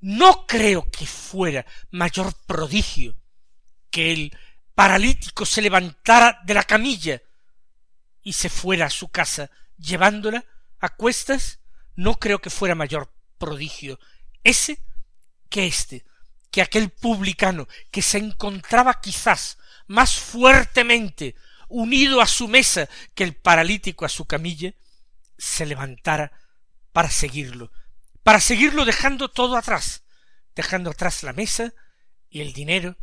No 0.00 0.46
creo 0.46 0.90
que 0.90 1.06
fuera 1.06 1.64
mayor 1.90 2.34
prodigio 2.46 3.16
que 3.90 4.12
el 4.12 4.36
paralítico 4.74 5.44
se 5.44 5.62
levantara 5.62 6.40
de 6.44 6.54
la 6.54 6.64
camilla 6.64 7.20
y 8.22 8.32
se 8.32 8.48
fuera 8.48 8.86
a 8.86 8.90
su 8.90 9.08
casa 9.08 9.50
llevándola 9.76 10.44
a 10.78 10.88
cuestas, 10.90 11.60
no 11.96 12.14
creo 12.14 12.40
que 12.40 12.50
fuera 12.50 12.74
mayor 12.74 13.12
prodigio 13.38 13.98
ese 14.44 14.82
que 15.48 15.66
éste, 15.66 16.04
que 16.50 16.62
aquel 16.62 16.90
publicano 16.90 17.68
que 17.90 18.02
se 18.02 18.18
encontraba 18.18 19.00
quizás 19.00 19.58
más 19.90 20.16
fuertemente 20.16 21.34
unido 21.68 22.20
a 22.20 22.26
su 22.28 22.46
mesa 22.46 22.88
que 23.12 23.24
el 23.24 23.34
paralítico 23.34 24.04
a 24.04 24.08
su 24.08 24.24
camilla, 24.24 24.72
se 25.36 25.66
levantara 25.66 26.30
para 26.92 27.10
seguirlo, 27.10 27.72
para 28.22 28.40
seguirlo 28.40 28.84
dejando 28.84 29.30
todo 29.30 29.56
atrás, 29.56 30.04
dejando 30.54 30.90
atrás 30.90 31.24
la 31.24 31.32
mesa 31.32 31.74
y 32.28 32.40
el 32.40 32.52
dinero 32.52 32.98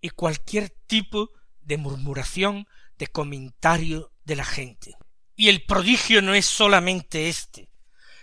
y 0.00 0.10
cualquier 0.10 0.70
tipo 0.86 1.30
de 1.60 1.76
murmuración, 1.76 2.66
de 2.96 3.08
comentario 3.08 4.10
de 4.24 4.36
la 4.36 4.46
gente. 4.46 4.96
Y 5.36 5.50
el 5.50 5.66
prodigio 5.66 6.22
no 6.22 6.32
es 6.32 6.46
solamente 6.46 7.28
este, 7.28 7.68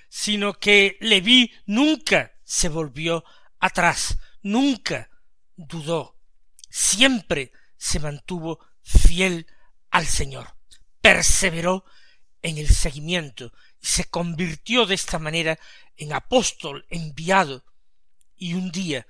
sino 0.09 0.53
que 0.53 0.97
Leví 1.01 1.53
nunca 1.67 2.31
se 2.43 2.67
volvió 2.67 3.23
atrás, 3.59 4.17
nunca 4.41 5.07
dudó, 5.55 6.17
siempre 6.67 7.51
se 7.81 7.99
mantuvo 7.99 8.59
fiel 8.83 9.47
al 9.89 10.05
Señor, 10.05 10.55
perseveró 11.01 11.83
en 12.43 12.59
el 12.59 12.69
seguimiento 12.69 13.51
y 13.81 13.87
se 13.87 14.05
convirtió 14.05 14.85
de 14.85 14.93
esta 14.93 15.17
manera 15.17 15.57
en 15.97 16.13
apóstol 16.13 16.85
enviado 16.91 17.65
y 18.35 18.53
un 18.53 18.71
día 18.71 19.07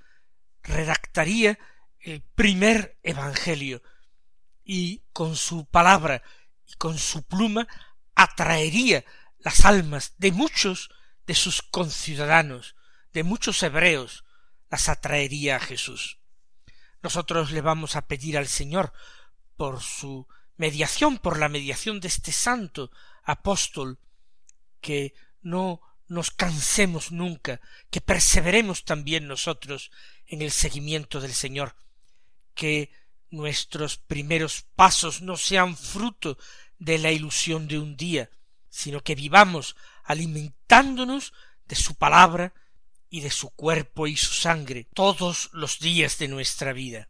redactaría 0.64 1.60
el 2.00 2.22
primer 2.22 2.98
Evangelio 3.04 3.84
y 4.64 5.04
con 5.12 5.36
su 5.36 5.66
palabra 5.66 6.24
y 6.66 6.76
con 6.76 6.98
su 6.98 7.24
pluma 7.24 7.68
atraería 8.16 9.04
las 9.40 9.66
almas 9.66 10.14
de 10.18 10.32
muchos 10.32 10.92
de 11.28 11.36
sus 11.36 11.62
conciudadanos, 11.62 12.78
de 13.12 13.24
muchos 13.24 13.62
hebreos, 13.64 14.24
las 14.70 14.88
atraería 14.88 15.58
a 15.58 15.60
Jesús. 15.60 16.21
Nosotros 17.02 17.52
le 17.52 17.62
vamos 17.62 17.96
a 17.96 18.08
pedir 18.08 18.38
al 18.38 18.48
Señor 18.48 18.94
por 19.58 19.82
su 19.82 20.28
mediación, 20.58 21.18
por 21.18 21.40
la 21.40 21.50
mediación 21.50 22.00
de 22.00 22.08
este 22.08 22.32
santo 22.32 22.92
apóstol, 23.24 24.00
que 24.80 25.14
no 25.42 25.82
nos 26.08 26.32
cansemos 26.32 27.12
nunca, 27.12 27.62
que 27.90 28.02
perseveremos 28.02 28.84
también 28.84 29.28
nosotros 29.28 29.92
en 30.28 30.42
el 30.42 30.52
seguimiento 30.52 31.20
del 31.20 31.34
Señor, 31.34 31.76
que 32.54 32.92
nuestros 33.30 33.98
primeros 33.98 34.66
pasos 34.76 35.22
no 35.22 35.38
sean 35.38 35.78
fruto 35.78 36.38
de 36.78 36.98
la 36.98 37.12
ilusión 37.12 37.68
de 37.68 37.80
un 37.80 37.96
día, 37.96 38.30
sino 38.70 39.02
que 39.02 39.16
vivamos 39.16 39.76
alimentándonos 40.04 41.34
de 41.66 41.76
su 41.76 41.96
palabra 41.96 42.54
y 43.12 43.20
de 43.20 43.30
su 43.30 43.50
cuerpo 43.52 44.08
y 44.08 44.18
su 44.18 44.34
sangre 44.34 44.88
todos 44.96 45.50
los 45.54 45.80
días 45.80 46.18
de 46.18 46.30
nuestra 46.30 46.74
vida. 46.74 47.08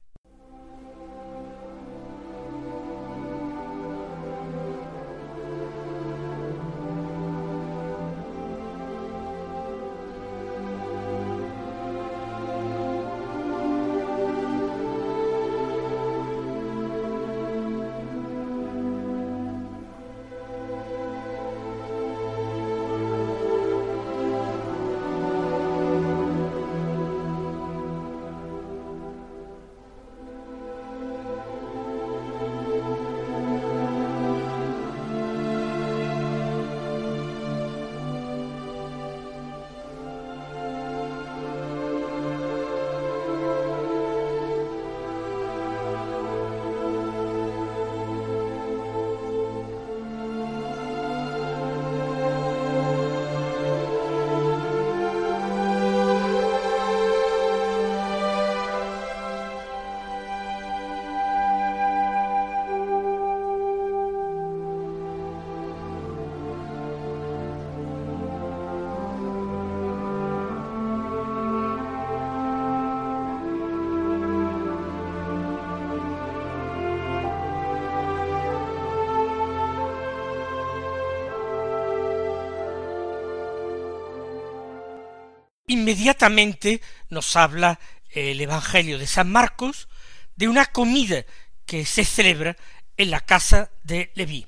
Inmediatamente 85.81 86.79
nos 87.09 87.35
habla 87.35 87.79
el 88.11 88.39
Evangelio 88.39 88.99
de 88.99 89.07
San 89.07 89.31
Marcos 89.31 89.87
de 90.35 90.47
una 90.47 90.67
comida 90.67 91.25
que 91.65 91.87
se 91.87 92.05
celebra 92.05 92.55
en 92.97 93.09
la 93.09 93.19
casa 93.19 93.71
de 93.81 94.11
Leví. 94.13 94.45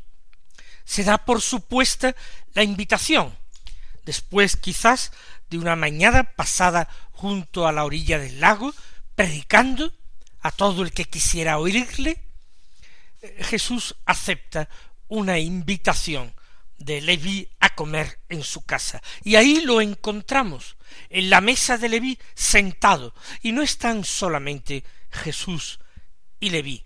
Se 0.85 1.03
da 1.03 1.25
por 1.25 1.41
supuesta 1.41 2.15
la 2.53 2.61
invitación, 2.61 3.35
después 4.05 4.57
quizás 4.57 5.11
de 5.49 5.57
una 5.57 5.75
mañana 5.75 6.23
pasada 6.23 6.87
junto 7.13 7.67
a 7.67 7.71
la 7.71 7.83
orilla 7.83 8.19
del 8.19 8.39
lago, 8.39 8.71
predicando 9.15 9.91
a 10.41 10.51
todo 10.51 10.83
el 10.83 10.91
que 10.91 11.05
quisiera 11.05 11.57
oírle, 11.57 12.21
Jesús 13.39 13.95
acepta 14.05 14.69
una 15.07 15.39
invitación 15.39 16.31
de 16.83 17.01
Leví 17.01 17.47
a 17.59 17.75
comer 17.75 18.19
en 18.29 18.43
su 18.43 18.63
casa. 18.63 19.01
Y 19.23 19.35
ahí 19.35 19.61
lo 19.61 19.81
encontramos, 19.81 20.77
en 21.09 21.29
la 21.29 21.41
mesa 21.41 21.77
de 21.77 21.89
Leví, 21.89 22.19
sentado. 22.33 23.13
Y 23.41 23.51
no 23.51 23.61
están 23.61 24.03
solamente 24.03 24.83
Jesús 25.11 25.79
y 26.39 26.49
Leví, 26.49 26.85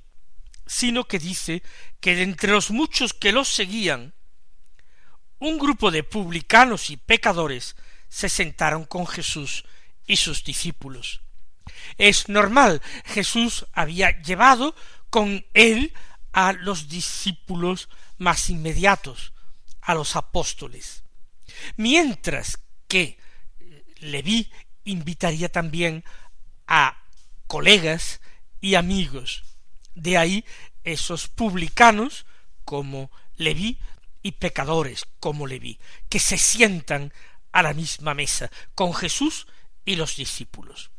sino 0.66 1.08
que 1.08 1.20
dice 1.20 1.64
que 2.00 2.16
de 2.16 2.24
entre 2.24 2.52
los 2.52 2.72
muchos 2.72 3.14
que 3.14 3.32
los 3.32 3.48
seguían, 3.48 4.14
un 5.40 5.58
grupo 5.58 5.92
de 5.92 6.04
publicanos 6.04 6.90
y 6.90 6.98
pecadores 6.98 7.76
se 8.10 8.30
sentaron 8.30 8.86
con 8.86 9.06
Jesús 9.06 9.66
y 10.06 10.18
sus 10.18 10.44
discípulos. 10.44 11.22
Es 11.98 12.30
normal, 12.30 12.82
Jesús 13.06 13.66
había 13.74 14.22
llevado 14.22 14.76
con 15.10 15.46
él 15.54 15.94
a 16.32 16.54
los 16.54 16.90
discípulos 16.90 17.90
más 18.18 18.50
inmediatos, 18.50 19.34
a 19.88 19.96
los 19.96 20.18
apóstoles. 20.18 21.04
Mientras 21.78 22.60
que 22.90 23.18
Leví 24.00 24.52
invitaría 24.84 25.50
también 25.50 26.04
a 26.68 27.02
colegas 27.48 28.20
y 28.60 28.76
amigos. 28.76 29.44
De 29.96 30.18
ahí 30.18 30.46
esos 30.84 31.30
publicanos 31.30 32.26
como 32.66 33.10
Leví 33.38 33.80
y 34.22 34.34
pecadores 34.34 35.08
como 35.22 35.48
Leví, 35.48 35.80
que 36.10 36.20
se 36.20 36.38
sientan 36.38 37.14
a 37.54 37.64
la 37.64 37.74
misma 37.74 38.14
mesa 38.14 38.52
con 38.76 38.94
Jesús 38.94 39.48
y 39.86 39.96
los 39.96 40.18
discípulos. 40.18 40.92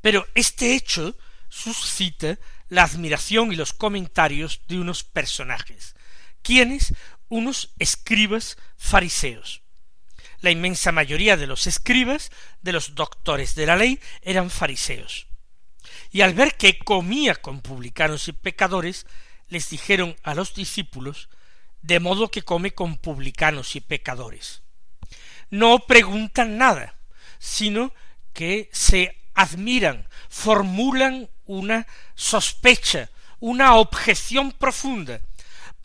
Pero 0.00 0.26
este 0.34 0.74
hecho 0.74 1.16
suscita 1.48 2.36
la 2.68 2.82
admiración 2.82 3.52
y 3.52 3.56
los 3.56 3.72
comentarios 3.72 4.60
de 4.66 4.80
unos 4.80 5.04
personajes, 5.04 5.94
quienes 6.42 6.94
unos 7.28 7.70
escribas 7.78 8.56
fariseos. 8.76 9.62
La 10.40 10.50
inmensa 10.50 10.92
mayoría 10.92 11.36
de 11.36 11.46
los 11.46 11.66
escribas, 11.66 12.30
de 12.62 12.72
los 12.72 12.94
doctores 12.94 13.54
de 13.54 13.66
la 13.66 13.76
ley, 13.76 13.98
eran 14.22 14.50
fariseos. 14.50 15.26
Y 16.12 16.20
al 16.20 16.34
ver 16.34 16.56
que 16.56 16.78
comía 16.78 17.34
con 17.34 17.60
publicanos 17.60 18.28
y 18.28 18.32
pecadores, 18.32 19.06
les 19.48 19.70
dijeron 19.70 20.16
a 20.22 20.34
los 20.34 20.54
discípulos, 20.54 21.28
de 21.82 22.00
modo 22.00 22.30
que 22.30 22.42
come 22.42 22.72
con 22.72 22.96
publicanos 22.96 23.76
y 23.76 23.80
pecadores. 23.80 24.62
No 25.50 25.80
preguntan 25.80 26.58
nada, 26.58 26.96
sino 27.38 27.92
que 28.32 28.68
se 28.72 29.16
admiran, 29.34 30.08
formulan 30.28 31.30
una 31.44 31.86
sospecha, 32.14 33.10
una 33.38 33.76
objeción 33.76 34.52
profunda, 34.52 35.20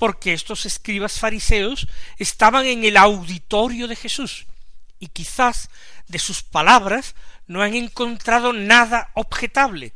porque 0.01 0.33
estos 0.33 0.65
escribas 0.65 1.19
fariseos 1.19 1.87
estaban 2.17 2.65
en 2.65 2.83
el 2.85 2.97
auditorio 2.97 3.87
de 3.87 3.95
Jesús 3.95 4.47
y 4.97 5.09
quizás 5.09 5.69
de 6.07 6.17
sus 6.17 6.41
palabras 6.41 7.13
no 7.45 7.61
han 7.61 7.75
encontrado 7.75 8.51
nada 8.51 9.11
objetable. 9.13 9.93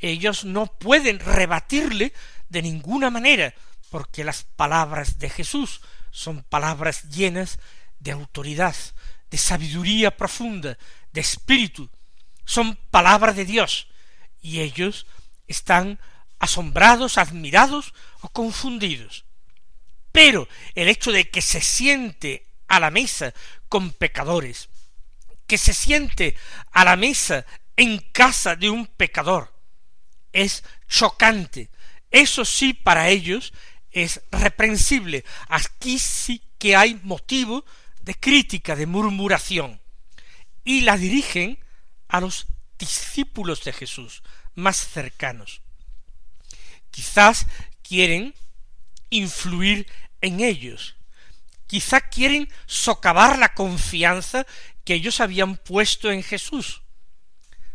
Ellos 0.00 0.44
no 0.44 0.66
pueden 0.66 1.20
rebatirle 1.20 2.12
de 2.48 2.62
ninguna 2.62 3.10
manera, 3.10 3.54
porque 3.90 4.24
las 4.24 4.42
palabras 4.42 5.20
de 5.20 5.30
Jesús 5.30 5.82
son 6.10 6.42
palabras 6.42 7.08
llenas 7.10 7.60
de 8.00 8.10
autoridad, 8.10 8.74
de 9.30 9.38
sabiduría 9.38 10.16
profunda, 10.16 10.76
de 11.12 11.20
espíritu, 11.20 11.88
son 12.44 12.76
palabras 12.90 13.36
de 13.36 13.44
Dios, 13.44 13.86
y 14.42 14.62
ellos 14.62 15.06
están 15.46 16.00
asombrados, 16.40 17.18
admirados 17.18 17.94
o 18.20 18.28
confundidos. 18.30 19.23
Pero 20.14 20.46
el 20.76 20.86
hecho 20.86 21.10
de 21.10 21.28
que 21.28 21.42
se 21.42 21.60
siente 21.60 22.46
a 22.68 22.78
la 22.78 22.92
mesa 22.92 23.34
con 23.68 23.90
pecadores, 23.90 24.68
que 25.48 25.58
se 25.58 25.74
siente 25.74 26.36
a 26.70 26.84
la 26.84 26.94
mesa 26.94 27.44
en 27.76 27.98
casa 28.12 28.54
de 28.54 28.70
un 28.70 28.86
pecador, 28.86 29.52
es 30.32 30.62
chocante. 30.86 31.68
Eso 32.12 32.44
sí 32.44 32.74
para 32.74 33.08
ellos 33.08 33.52
es 33.90 34.20
reprensible. 34.30 35.24
Aquí 35.48 35.98
sí 35.98 36.40
que 36.58 36.76
hay 36.76 37.00
motivo 37.02 37.64
de 38.00 38.14
crítica, 38.14 38.76
de 38.76 38.86
murmuración. 38.86 39.80
Y 40.62 40.82
la 40.82 40.96
dirigen 40.96 41.58
a 42.06 42.20
los 42.20 42.46
discípulos 42.78 43.64
de 43.64 43.72
Jesús 43.72 44.22
más 44.54 44.76
cercanos. 44.76 45.60
Quizás 46.92 47.48
quieren 47.82 48.32
influir 49.10 49.86
en 50.24 50.40
ellos. 50.40 50.96
Quizá 51.66 52.00
quieren 52.00 52.48
socavar 52.66 53.38
la 53.38 53.54
confianza 53.54 54.46
que 54.84 54.94
ellos 54.94 55.20
habían 55.20 55.56
puesto 55.56 56.10
en 56.10 56.22
Jesús. 56.22 56.82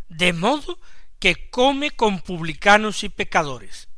de 0.10 0.34
modo 0.34 0.80
que 1.20 1.52
come 1.52 1.92
con 1.92 2.22
publicanos 2.22 3.04
y 3.04 3.10
pecadores. 3.10 3.90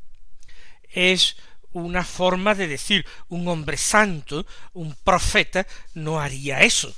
Es 0.89 1.37
una 1.71 2.03
forma 2.03 2.53
de 2.53 2.67
decir 2.67 3.05
un 3.29 3.47
hombre 3.47 3.77
santo, 3.77 4.45
un 4.73 4.93
profeta, 4.93 5.65
no 5.93 6.19
haría 6.19 6.59
eso. 6.61 6.93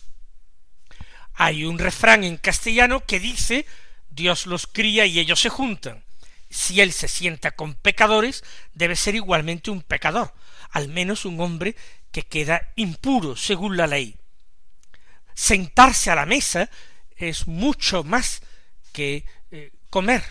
Hay 1.36 1.64
un 1.64 1.78
refrán 1.78 2.24
en 2.24 2.38
castellano 2.38 3.06
que 3.06 3.20
dice 3.20 3.68
Dios 4.10 4.48
los 4.48 4.66
cría 4.66 5.06
y 5.06 5.20
ellos 5.20 5.40
se 5.40 5.50
juntan. 5.50 6.03
Si 6.54 6.82
él 6.82 6.94
se 6.94 7.08
sienta 7.08 7.56
con 7.56 7.74
pecadores, 7.74 8.44
debe 8.76 8.96
ser 8.96 9.16
igualmente 9.16 9.72
un 9.72 9.82
pecador, 9.82 10.36
al 10.70 10.88
menos 10.88 11.26
un 11.26 11.42
hombre 11.42 11.76
que 12.12 12.22
queda 12.22 12.72
impuro 12.76 13.36
según 13.36 13.76
la 13.76 13.88
ley. 13.88 14.16
Sentarse 15.34 16.12
a 16.12 16.16
la 16.16 16.28
mesa 16.28 16.70
es 17.18 17.48
mucho 17.48 18.04
más 18.04 18.44
que 18.92 19.26
eh, 19.50 19.72
comer. 19.90 20.24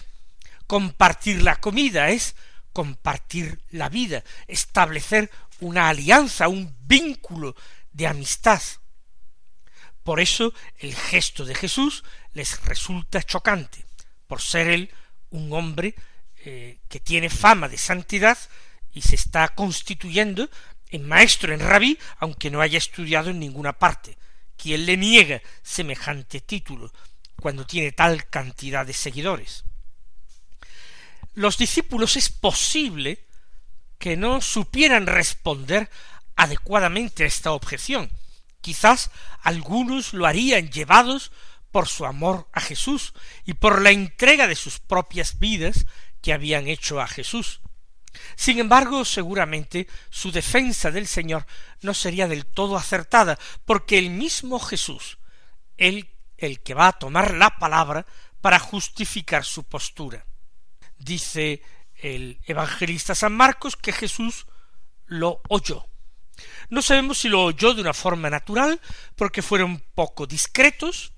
Compartir 0.69 1.43
la 1.43 1.57
comida 1.57 2.11
es 2.11 2.37
compartir 2.73 3.61
la 3.71 3.89
vida, 3.89 4.23
establecer 4.47 5.29
una 5.59 5.89
alianza, 5.89 6.47
un 6.47 6.73
vínculo 6.83 7.57
de 7.93 8.07
amistad. 8.07 8.63
Por 10.05 10.21
eso 10.21 10.55
el 10.79 10.95
gesto 10.95 11.45
de 11.45 11.57
Jesús 11.57 12.05
les 12.33 12.65
resulta 12.65 13.25
chocante, 13.25 13.85
por 14.29 14.41
ser 14.41 14.69
él 14.69 14.95
un 15.31 15.53
hombre 15.53 15.97
eh, 16.45 16.79
que 16.89 16.99
tiene 16.99 17.31
fama 17.31 17.69
de 17.69 17.79
santidad 17.79 18.37
y 18.93 19.03
se 19.03 19.15
está 19.15 19.49
constituyendo 19.49 20.51
en 20.91 21.07
maestro, 21.07 21.55
en 21.55 21.61
rabí, 21.61 21.99
aunque 22.19 22.51
no 22.51 22.61
haya 22.61 22.79
estudiado 22.79 23.31
en 23.31 23.39
ninguna 23.39 23.73
parte. 23.73 24.19
¿Quién 24.57 24.85
le 24.87 24.97
niega 24.97 25.41
semejante 25.63 26.41
título 26.41 26.93
cuando 27.41 27.65
tiene 27.65 27.93
tal 27.93 28.29
cantidad 28.29 28.85
de 28.85 28.93
seguidores? 28.93 29.65
Los 31.35 31.59
discípulos 31.59 32.17
es 32.17 32.29
posible 32.29 33.25
que 33.99 34.17
no 34.17 34.41
supieran 34.41 35.07
responder 35.07 35.89
adecuadamente 36.35 37.23
a 37.23 37.29
esta 37.29 37.53
objeción. 37.53 38.11
Quizás 38.61 39.11
algunos 39.43 40.13
lo 40.13 40.27
harían 40.27 40.71
llevados 40.71 41.31
por 41.71 41.89
su 41.89 42.05
amor 42.05 42.49
a 42.53 42.61
Jesús 42.61 43.15
y 43.45 43.55
por 43.55 43.81
la 43.81 43.93
entrega 43.93 44.47
de 44.47 44.57
sus 44.57 44.79
propias 44.79 45.39
vidas 45.39 45.87
que 46.23 46.33
habían 46.33 46.69
hecho 46.69 47.01
a 47.01 47.07
Jesús. 47.07 47.61
Sin 48.37 48.59
embargo, 48.59 49.05
seguramente 49.05 49.89
su 50.11 50.33
defensa 50.33 50.91
del 50.91 51.07
Señor 51.07 51.47
no 51.81 51.95
sería 51.95 52.29
del 52.29 52.47
todo 52.47 52.77
acertada, 52.77 53.39
porque 53.65 53.99
el 53.99 54.11
mismo 54.11 54.59
Jesús, 54.59 55.19
él 55.77 56.09
el 56.37 56.61
que 56.61 56.75
va 56.75 56.89
a 56.89 56.99
tomar 56.99 57.35
la 57.35 57.59
palabra 57.59 58.05
para 58.41 58.59
justificar 58.59 59.45
su 59.45 59.65
postura. 59.65 60.27
Dice 60.99 61.63
el 61.95 62.41
evangelista 62.45 63.15
San 63.15 63.33
Marcos 63.33 63.77
que 63.77 63.93
Jesús 63.93 64.47
lo 65.07 65.41
oyó. 65.49 65.87
No 66.69 66.83
sabemos 66.83 67.19
si 67.19 67.29
lo 67.29 67.45
oyó 67.45 67.75
de 67.75 67.83
una 67.83 67.95
forma 67.95 68.29
natural, 68.29 68.81
porque 69.15 69.43
fueron 69.43 69.79
poco 69.95 70.27
discretos, 70.27 71.12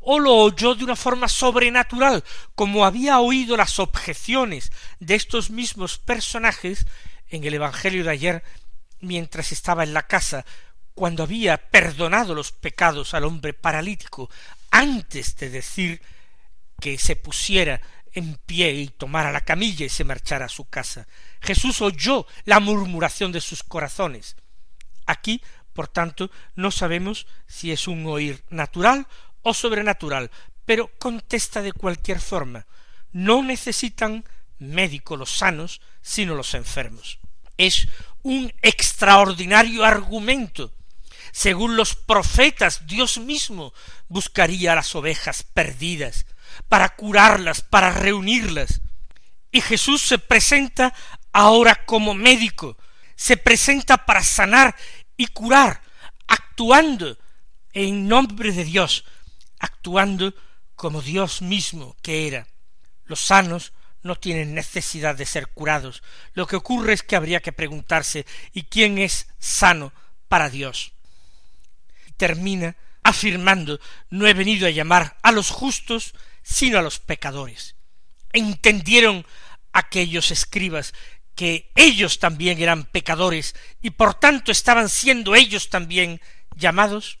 o 0.00 0.18
lo 0.18 0.34
oyó 0.34 0.74
de 0.74 0.84
una 0.84 0.96
forma 0.96 1.28
sobrenatural, 1.28 2.24
como 2.54 2.84
había 2.84 3.18
oído 3.20 3.56
las 3.56 3.78
objeciones 3.78 4.72
de 4.98 5.14
estos 5.14 5.50
mismos 5.50 5.98
personajes 5.98 6.86
en 7.28 7.44
el 7.44 7.54
Evangelio 7.54 8.04
de 8.04 8.10
ayer, 8.10 8.44
mientras 9.00 9.52
estaba 9.52 9.84
en 9.84 9.94
la 9.94 10.06
casa, 10.06 10.44
cuando 10.94 11.22
había 11.22 11.56
perdonado 11.56 12.34
los 12.34 12.52
pecados 12.52 13.14
al 13.14 13.24
hombre 13.24 13.54
paralítico, 13.54 14.30
antes 14.70 15.36
de 15.36 15.50
decir 15.50 16.02
que 16.80 16.98
se 16.98 17.16
pusiera 17.16 17.80
en 18.12 18.34
pie 18.34 18.72
y 18.72 18.88
tomara 18.88 19.32
la 19.32 19.42
camilla 19.42 19.86
y 19.86 19.88
se 19.88 20.04
marchara 20.04 20.46
a 20.46 20.50
su 20.50 20.68
casa. 20.68 21.06
Jesús 21.40 21.80
oyó 21.80 22.26
la 22.44 22.60
murmuración 22.60 23.32
de 23.32 23.40
sus 23.40 23.62
corazones. 23.62 24.36
Aquí, 25.06 25.42
por 25.72 25.88
tanto, 25.88 26.30
no 26.54 26.70
sabemos 26.70 27.26
si 27.46 27.72
es 27.72 27.86
un 27.86 28.06
oír 28.06 28.42
natural 28.50 29.06
o 29.42 29.54
sobrenatural, 29.54 30.30
pero 30.64 30.90
contesta 30.98 31.62
de 31.62 31.72
cualquier 31.72 32.20
forma. 32.20 32.66
No 33.12 33.42
necesitan 33.42 34.24
médico 34.58 35.16
los 35.16 35.30
sanos, 35.30 35.80
sino 36.02 36.34
los 36.34 36.54
enfermos. 36.54 37.18
Es 37.56 37.88
un 38.22 38.52
extraordinario 38.62 39.84
argumento. 39.84 40.72
Según 41.32 41.76
los 41.76 41.94
profetas, 41.94 42.86
Dios 42.86 43.18
mismo 43.18 43.72
buscaría 44.08 44.72
a 44.72 44.76
las 44.76 44.94
ovejas 44.94 45.42
perdidas, 45.42 46.26
para 46.68 46.90
curarlas, 46.96 47.62
para 47.62 47.90
reunirlas. 47.90 48.80
Y 49.52 49.60
Jesús 49.60 50.02
se 50.02 50.18
presenta 50.18 50.94
ahora 51.32 51.84
como 51.84 52.14
médico, 52.14 52.76
se 53.16 53.36
presenta 53.36 54.06
para 54.06 54.22
sanar 54.22 54.76
y 55.16 55.26
curar, 55.28 55.82
actuando 56.26 57.18
en 57.72 58.08
nombre 58.08 58.52
de 58.52 58.64
Dios, 58.64 59.04
actuando 59.60 60.34
como 60.74 61.02
Dios 61.02 61.42
mismo 61.42 61.96
que 62.02 62.26
era. 62.26 62.48
Los 63.04 63.20
sanos 63.20 63.72
no 64.02 64.16
tienen 64.16 64.54
necesidad 64.54 65.14
de 65.14 65.26
ser 65.26 65.48
curados. 65.48 66.02
Lo 66.32 66.46
que 66.46 66.56
ocurre 66.56 66.94
es 66.94 67.02
que 67.02 67.16
habría 67.16 67.40
que 67.40 67.52
preguntarse 67.52 68.26
¿y 68.52 68.64
quién 68.64 68.98
es 68.98 69.28
sano 69.38 69.92
para 70.28 70.50
Dios? 70.50 70.92
Termina 72.16 72.76
afirmando 73.02 73.80
no 74.10 74.26
he 74.26 74.34
venido 74.34 74.66
a 74.66 74.70
llamar 74.70 75.18
a 75.22 75.32
los 75.32 75.50
justos, 75.50 76.14
sino 76.42 76.78
a 76.78 76.82
los 76.82 76.98
pecadores. 76.98 77.76
Entendieron 78.32 79.26
aquellos 79.72 80.30
escribas 80.30 80.94
que 81.34 81.70
ellos 81.74 82.18
también 82.18 82.60
eran 82.60 82.84
pecadores 82.84 83.54
y 83.80 83.90
por 83.90 84.14
tanto 84.14 84.52
estaban 84.52 84.88
siendo 84.88 85.34
ellos 85.34 85.70
también 85.70 86.20
llamados. 86.56 87.19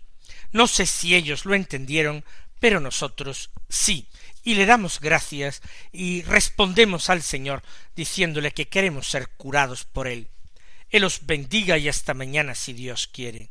No 0.52 0.66
sé 0.66 0.86
si 0.86 1.14
ellos 1.14 1.44
lo 1.44 1.54
entendieron, 1.54 2.24
pero 2.58 2.80
nosotros 2.80 3.50
sí. 3.68 4.06
Y 4.42 4.54
le 4.54 4.66
damos 4.66 5.00
gracias 5.00 5.60
y 5.92 6.22
respondemos 6.22 7.10
al 7.10 7.22
Señor 7.22 7.62
diciéndole 7.94 8.52
que 8.52 8.68
queremos 8.68 9.08
ser 9.08 9.28
curados 9.28 9.84
por 9.84 10.08
Él. 10.08 10.28
Él 10.90 11.04
os 11.04 11.26
bendiga 11.26 11.78
y 11.78 11.88
hasta 11.88 12.14
mañana 12.14 12.54
si 12.54 12.72
Dios 12.72 13.06
quiere. 13.06 13.50